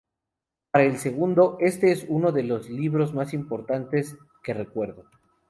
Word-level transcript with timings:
Para 0.71 0.85
el 0.85 0.97
segundo: 0.97 1.57
"Este 1.59 1.91
es 1.91 2.07
uno 2.09 2.31
de 2.31 2.41
los 2.41 2.67
libros 2.71 3.13
más 3.13 3.35
importantes 3.35 4.17
que 4.43 4.55
recuerdo. 4.55 5.05